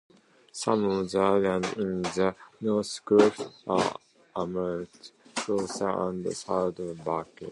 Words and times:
Some 0.51 0.83
of 0.85 1.11
the 1.11 1.19
islands 1.19 1.73
in 1.73 2.01
the 2.01 2.35
Northern 2.59 3.01
group 3.05 3.35
are 3.67 3.95
Armit, 4.35 5.11
Gloucester 5.45 5.89
and 5.89 6.25
Saddleback. 6.35 7.43